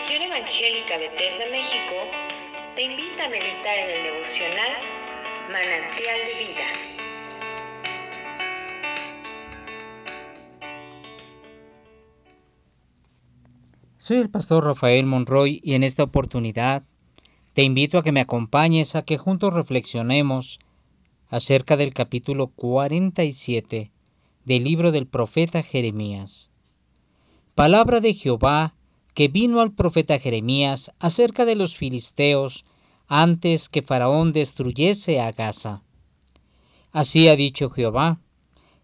[0.00, 1.94] Misión Evangélica Bethesda México
[2.74, 4.72] te invita a meditar en el devocional
[5.52, 6.66] Manantial de Vida.
[13.98, 16.82] Soy el pastor Rafael Monroy y en esta oportunidad
[17.52, 20.60] te invito a que me acompañes a que juntos reflexionemos
[21.28, 23.90] acerca del capítulo 47
[24.46, 26.50] del libro del profeta Jeremías.
[27.54, 28.74] Palabra de Jehová
[29.20, 32.64] que vino al profeta Jeremías acerca de los filisteos
[33.06, 35.82] antes que Faraón destruyese a Gaza.
[36.90, 38.18] Así ha dicho Jehová,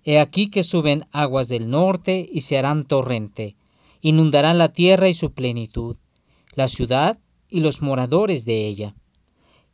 [0.05, 3.57] He aquí que suben aguas del norte y se harán torrente,
[4.03, 5.97] inundarán la tierra y su plenitud,
[6.53, 7.19] la ciudad
[7.49, 8.95] y los moradores de ella.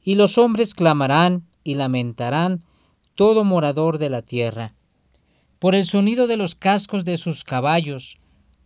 [0.05, 2.63] Y los hombres clamarán y lamentarán
[3.17, 4.75] todo morador de la tierra,
[5.59, 8.21] por el sonido de los cascos de sus caballos,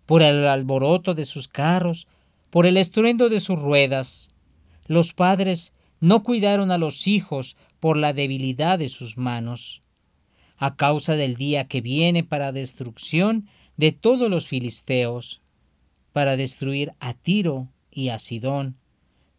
[0.06, 2.06] por el alboroto de sus carros,
[2.50, 4.30] por el estruendo de sus ruedas.
[4.86, 9.82] Los padres no cuidaron a los hijos por la debilidad de sus manos.
[10.56, 15.42] A causa del día que viene para destrucción de todos los filisteos,
[16.12, 18.76] para destruir a Tiro y a Sidón,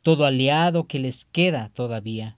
[0.04, 2.38] todo aliado que les queda todavía.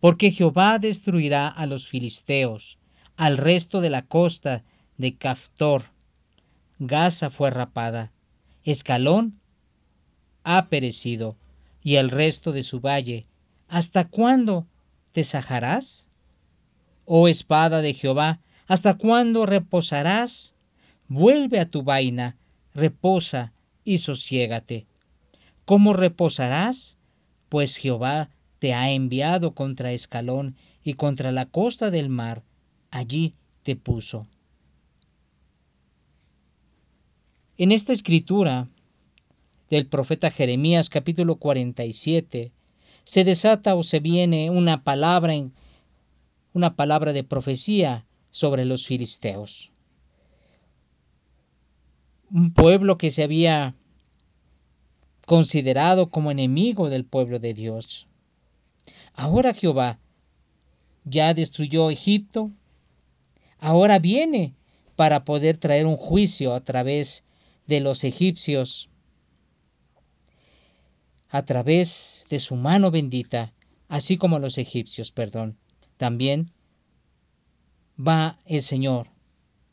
[0.00, 2.78] Porque Jehová destruirá a los filisteos,
[3.16, 4.64] al resto de la costa
[4.98, 5.84] de Caftor,
[6.84, 8.10] Gaza fue rapada,
[8.64, 9.38] Escalón
[10.42, 11.36] ha perecido,
[11.80, 13.24] y el resto de su valle.
[13.68, 14.66] ¿Hasta cuándo
[15.12, 16.08] te sajarás?
[17.04, 20.54] Oh espada de Jehová, ¿hasta cuándo reposarás?
[21.06, 22.36] Vuelve a tu vaina,
[22.74, 23.52] reposa
[23.84, 24.86] y sosiégate.
[25.64, 26.96] ¿Cómo reposarás?
[27.48, 32.42] Pues Jehová te ha enviado contra Escalón y contra la costa del mar,
[32.90, 34.26] allí te puso.
[37.62, 38.66] En esta escritura
[39.70, 42.50] del profeta Jeremías capítulo 47
[43.04, 45.52] se desata o se viene una palabra en,
[46.54, 49.70] una palabra de profecía sobre los filisteos.
[52.32, 53.76] Un pueblo que se había
[55.24, 58.08] considerado como enemigo del pueblo de Dios.
[59.14, 60.00] Ahora Jehová
[61.04, 62.50] ya destruyó Egipto,
[63.60, 64.52] ahora viene
[64.96, 67.22] para poder traer un juicio a través
[67.66, 68.90] de los egipcios
[71.28, 73.54] a través de su mano bendita,
[73.88, 75.56] así como los egipcios, perdón.
[75.96, 76.50] También
[77.98, 79.08] va el Señor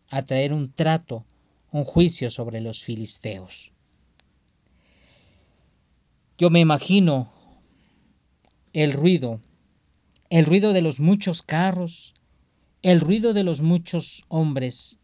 [0.10, 1.26] a traer un trato,
[1.72, 3.72] un juicio sobre los filisteos.
[6.38, 7.32] Yo me imagino
[8.72, 9.42] el ruido,
[10.30, 12.14] el ruido de los muchos carros,
[12.82, 15.00] el ruido de los muchos hombres,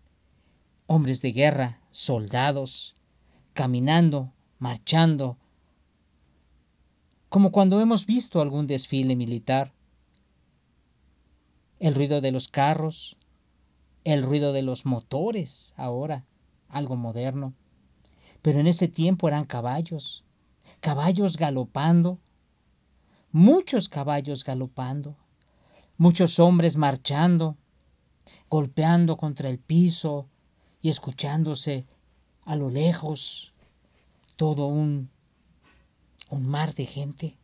[0.87, 2.95] hombres de guerra, soldados,
[3.53, 5.37] caminando, marchando,
[7.29, 9.73] como cuando hemos visto algún desfile militar.
[11.79, 13.17] El ruido de los carros,
[14.03, 16.25] el ruido de los motores, ahora,
[16.69, 17.53] algo moderno.
[18.41, 20.23] Pero en ese tiempo eran caballos,
[20.79, 22.19] caballos galopando,
[23.31, 25.17] muchos caballos galopando,
[25.97, 27.57] muchos hombres marchando,
[28.49, 30.29] golpeando contra el piso,
[30.85, 31.87] y escuchándose
[32.43, 33.53] a lo lejos
[34.35, 35.09] todo un,
[36.29, 37.37] un mar de gente.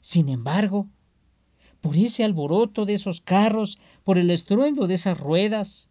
[0.00, 0.88] Sin embargo,
[1.80, 5.90] por ese alboroto de esos carros, por el estruendo de esas ruedas,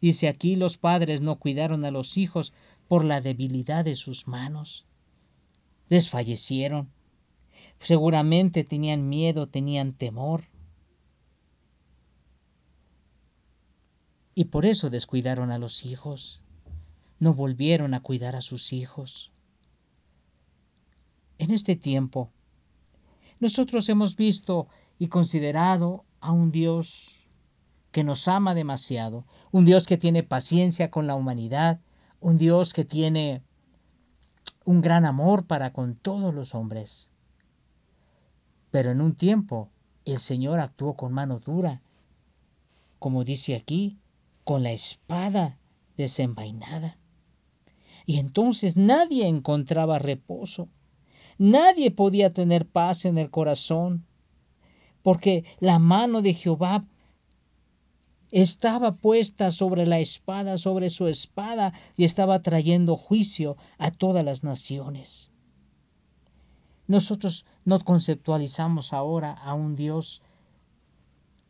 [0.00, 2.52] dice aquí los padres no cuidaron a los hijos
[2.86, 4.86] por la debilidad de sus manos.
[5.88, 6.92] Desfallecieron.
[7.80, 10.44] Seguramente tenían miedo, tenían temor.
[14.38, 16.42] Y por eso descuidaron a los hijos.
[17.18, 19.32] No volvieron a cuidar a sus hijos.
[21.38, 22.30] En este tiempo,
[23.40, 27.26] nosotros hemos visto y considerado a un Dios
[27.92, 31.80] que nos ama demasiado, un Dios que tiene paciencia con la humanidad,
[32.20, 33.42] un Dios que tiene
[34.66, 37.08] un gran amor para con todos los hombres.
[38.70, 39.70] Pero en un tiempo
[40.04, 41.80] el Señor actuó con mano dura,
[42.98, 43.98] como dice aquí,
[44.46, 45.58] con la espada
[45.96, 46.96] desenvainada.
[48.06, 50.68] Y entonces nadie encontraba reposo,
[51.36, 54.06] nadie podía tener paz en el corazón,
[55.02, 56.84] porque la mano de Jehová
[58.30, 64.44] estaba puesta sobre la espada, sobre su espada, y estaba trayendo juicio a todas las
[64.44, 65.28] naciones.
[66.86, 70.22] Nosotros no conceptualizamos ahora a un Dios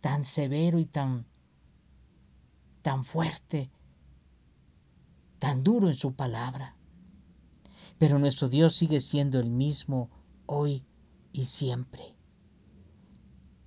[0.00, 1.26] tan severo y tan
[2.86, 3.68] tan fuerte,
[5.40, 6.76] tan duro en su palabra.
[7.98, 10.08] pero nuestro Dios sigue siendo el mismo
[10.46, 10.84] hoy
[11.32, 12.14] y siempre.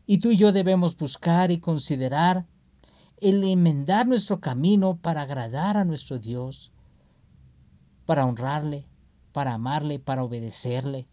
[0.05, 2.45] Y tú y yo debemos buscar y considerar
[3.17, 6.71] el enmendar nuestro camino para agradar a nuestro Dios,
[8.05, 8.87] para honrarle,
[9.33, 11.09] para amarle, para obedecerle,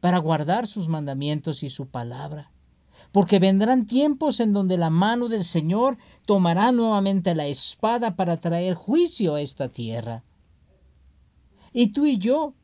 [0.00, 2.50] para guardar sus mandamientos y su palabra.
[3.12, 5.96] Porque vendrán tiempos en donde la mano del Señor
[6.26, 10.22] tomará nuevamente la espada para traer juicio a esta tierra.
[11.72, 12.54] Y tú y yo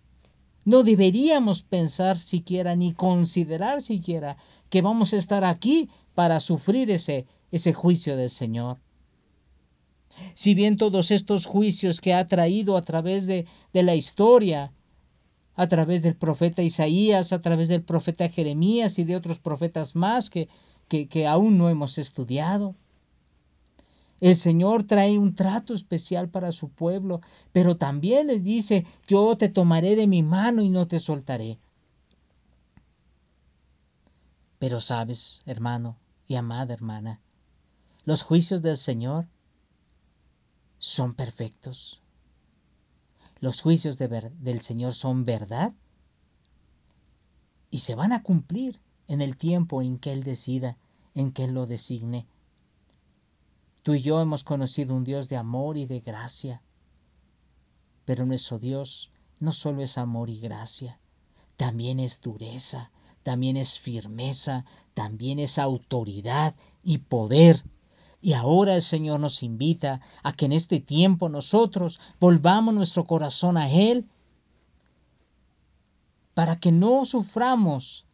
[0.64, 4.36] no deberíamos pensar siquiera ni considerar siquiera
[4.70, 8.78] que vamos a estar aquí para sufrir ese, ese juicio del Señor.
[10.34, 14.72] Si bien todos estos juicios que ha traído a través de, de la historia,
[15.56, 20.30] a través del profeta Isaías, a través del profeta Jeremías y de otros profetas más
[20.30, 20.48] que,
[20.88, 22.74] que, que aún no hemos estudiado,
[24.20, 27.20] el Señor trae un trato especial para su pueblo,
[27.52, 31.58] pero también les dice, yo te tomaré de mi mano y no te soltaré.
[34.58, 37.20] Pero sabes, hermano y amada hermana,
[38.04, 39.26] los juicios del Señor
[40.78, 42.00] son perfectos.
[43.44, 45.74] Los juicios del Señor son verdad
[47.70, 50.78] y se van a cumplir en el tiempo en que Él decida,
[51.14, 52.26] en que Él lo designe.
[53.82, 56.62] Tú y yo hemos conocido un Dios de amor y de gracia.
[58.06, 59.10] Pero nuestro Dios
[59.40, 60.98] no solo es amor y gracia,
[61.58, 62.92] también es dureza,
[63.22, 64.64] también es firmeza,
[64.94, 67.62] también es autoridad y poder.
[68.24, 73.58] Y ahora el Señor nos invita a que en este tiempo nosotros volvamos nuestro corazón
[73.58, 74.08] a Él
[76.32, 78.06] para que no suframos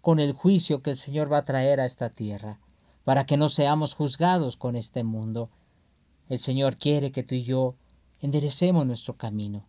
[0.00, 2.58] con el juicio que el Señor va a traer a esta tierra
[3.04, 5.50] para que no seamos juzgados con este mundo.
[6.30, 7.74] El Señor quiere que tú y yo
[8.22, 9.66] enderecemos nuestro camino,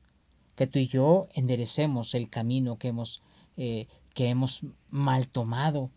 [0.55, 3.21] que tú y yo enderecemos el camino que hemos,
[3.57, 5.91] eh, que hemos mal tomado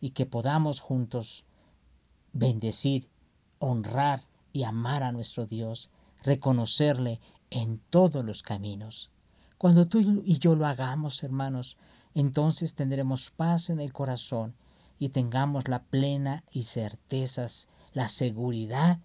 [0.00, 1.44] y que podamos juntos
[2.32, 3.08] bendecir,
[3.58, 4.22] honrar
[4.52, 5.90] y amar a nuestro Dios,
[6.22, 9.10] reconocerle en todos los caminos.
[9.58, 11.76] Cuando tú y yo lo hagamos, hermanos,
[12.14, 14.54] entonces tendremos paz en el corazón
[14.98, 18.98] y tengamos la plena y certezas, la seguridad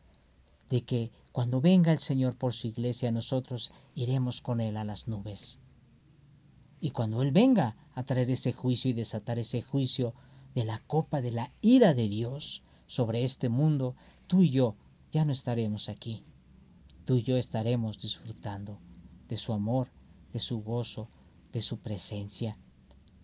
[0.70, 5.08] de que cuando venga el Señor por su iglesia nosotros iremos con Él a las
[5.08, 5.60] nubes.
[6.82, 10.14] Y cuando Él venga a traer ese juicio y desatar ese juicio
[10.54, 13.96] de la copa de la ira de Dios sobre este mundo,
[14.28, 14.76] tú y yo
[15.12, 16.24] ya no estaremos aquí.
[17.06, 18.80] Tú y yo estaremos disfrutando
[19.28, 19.92] de su amor,
[20.34, 21.10] de su gozo,
[21.52, 22.58] de su presencia,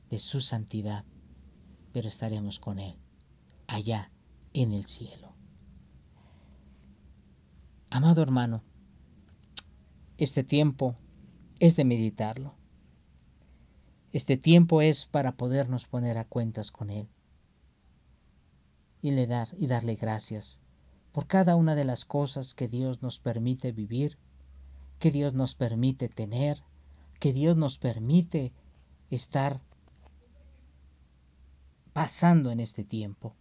[0.10, 1.06] de su santidad
[1.94, 2.96] pero estaremos con Él
[3.68, 4.12] allá
[4.54, 5.34] en el cielo.
[7.90, 8.64] Amado hermano,
[10.18, 10.96] este tiempo
[11.60, 12.54] es de meditarlo.
[14.14, 17.08] Este tiempo es para podernos poner a cuentas con Él
[19.02, 20.62] y, le dar, y darle gracias
[21.12, 24.18] por cada una de las cosas que Dios nos permite vivir,
[25.00, 26.64] que Dios nos permite tener,
[27.20, 28.54] que Dios nos permite
[29.10, 29.62] estar
[31.94, 33.36] pasando en este tiempo.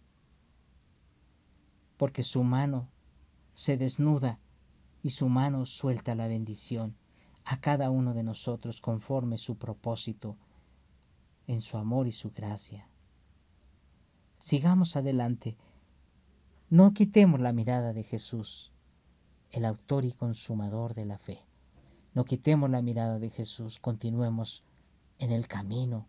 [1.97, 2.89] Porque su mano
[3.53, 4.39] se desnuda
[5.03, 6.95] y su mano suelta la bendición
[7.45, 10.35] a cada uno de nosotros conforme su propósito
[11.47, 12.90] en su amor y su gracia.
[14.41, 15.55] Sigamos adelante.
[16.69, 18.71] No quitemos la mirada de Jesús,
[19.51, 21.45] el autor y consumador de la fe.
[22.13, 24.63] No quitemos la mirada de Jesús, continuemos
[25.19, 26.07] en el camino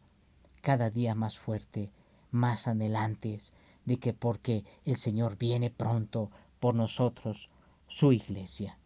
[0.63, 1.93] cada día más fuerte
[2.31, 3.53] más anhelantes
[3.85, 7.51] de que porque el Señor viene pronto por nosotros,
[7.87, 8.79] su iglesia.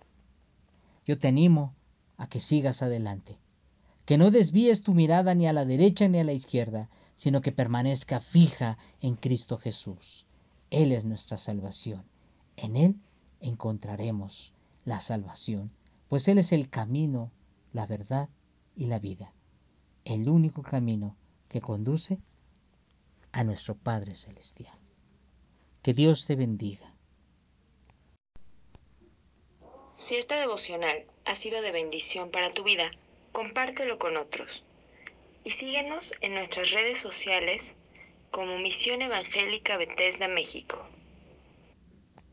[1.04, 1.72] Yo te animo
[2.16, 3.38] a que sigas adelante,
[4.06, 7.50] que no desvíes tu mirada ni a la derecha ni a la izquierda, sino que
[7.50, 10.26] permanezca fija en Cristo Jesús.
[10.70, 12.04] Él es nuestra salvación.
[12.56, 13.00] En Él
[13.40, 14.52] encontraremos
[14.84, 15.72] la salvación,
[16.08, 17.32] pues Él es el camino,
[17.72, 18.28] la verdad
[18.76, 19.32] y la vida,
[20.04, 21.16] el único camino
[21.48, 22.20] que conduce
[23.32, 24.78] a nuestro Padre Celestial.
[25.82, 26.94] Que Dios te bendiga.
[29.96, 32.90] Si esta devocional ha sido de bendición para tu vida,
[33.36, 34.64] compártelo con otros.
[35.44, 37.76] Y síguenos en nuestras redes sociales
[38.30, 40.88] como Misión Evangélica Bethesda México.